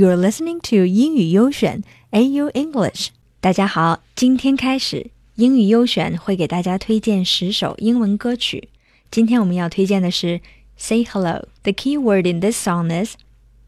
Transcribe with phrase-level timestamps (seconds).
[0.00, 3.08] You're listening to 英语优选 AU English。
[3.38, 8.70] 大家好，今天开始英语优选会给大家推荐十首英文歌曲。
[9.10, 10.40] 今天我们要推荐的是
[10.78, 13.16] Say Hello。The key word in this song is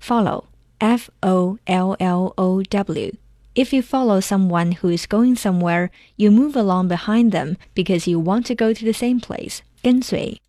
[0.03, 0.45] follow.
[0.79, 3.12] F O L L O W.
[3.54, 8.19] If you follow someone who is going somewhere, you move along behind them because you
[8.19, 9.58] want to go to the same place.
[9.83, 10.40] 跟随。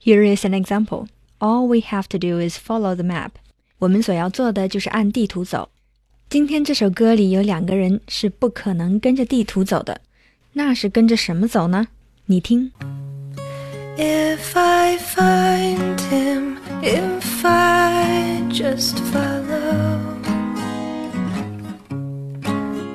[0.00, 1.08] Here is an example.
[1.40, 3.32] All we have to do is follow the map.
[3.81, 5.69] 我们所要做的就是按地图走。
[6.29, 10.01] 今天这首歌里有两个人是不可能跟着地图走的，
[10.53, 11.87] 那是跟着什么走呢？
[12.25, 12.71] 你听。
[13.97, 19.99] If I find him, if I just follow,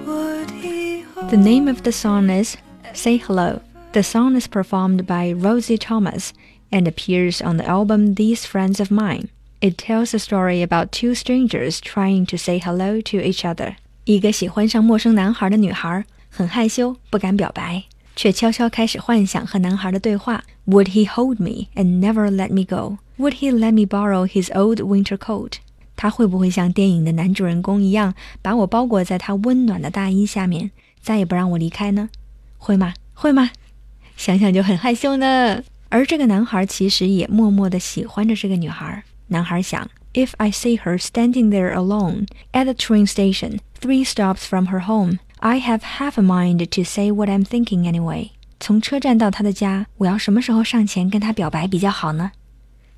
[0.06, 2.56] would he hold The name of the song is
[2.92, 3.60] Say Hello.
[3.92, 6.32] The song is performed by Rosie Thomas
[6.70, 9.28] and appears on the album These Friends of Mine.
[9.59, 13.75] It tells a story about two strangers trying to say hello to each other.
[14.05, 17.83] 一个喜欢上陌生男孩的女孩很害羞，不敢表白，
[18.15, 20.43] 却悄悄开始幻想和男孩的对话。
[20.67, 22.99] Would he hold me and never let me go?
[23.17, 25.53] Would he let me borrow his old winter coat?
[25.95, 30.69] 他会不会像电影的男主人公一样，把我包裹在他温暖的大衣下面，
[31.01, 32.09] 再也不让我离开呢？
[32.59, 32.93] 会吗？
[33.15, 33.49] 会吗？
[34.15, 35.63] 想想就很害羞呢。
[35.89, 39.03] 而这个男孩其实也默默地喜欢着这个女孩。
[39.27, 45.19] 男孩想，If I see her standing there alone at the train station, three stops from her home,
[45.39, 48.29] I have half a mind to say what I'm thinking anyway.
[48.59, 52.31] 从车站到他的家，我要什么时候上前跟他表白比较好呢？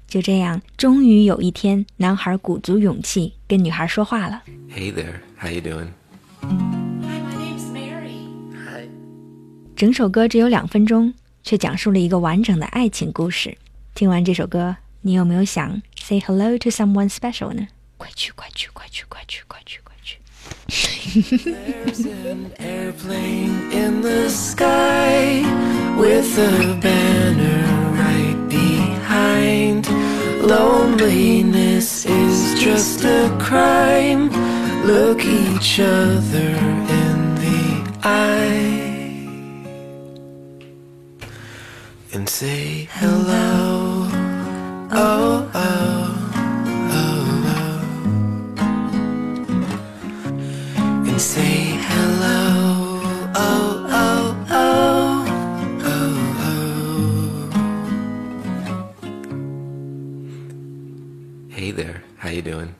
[0.08, 4.43] 就这样，终于有一天，男孩鼓足勇气跟女孩说话了。
[4.69, 5.88] Hey there, how you doing?
[6.41, 8.27] Hi, my name's Mary.
[8.53, 8.88] Hi.
[9.75, 13.58] 整首歌只有两分钟，却讲述了一个完整的爱情故事。
[13.93, 17.69] 听完这首歌，你有没有想 say hello to someone special 呢？
[17.97, 20.19] 快去，快去，快去，快去，快去，快去！
[21.14, 25.42] There's an airplane in the sky
[25.97, 27.64] with a banner
[27.95, 29.86] right behind.
[30.42, 34.30] Loneliness is just a crime.
[34.85, 36.58] Look each other
[36.90, 39.24] in the eye
[42.12, 44.08] and say hello.
[44.90, 45.77] Oh, oh, oh,
[61.59, 62.73] Hey there, how you doing?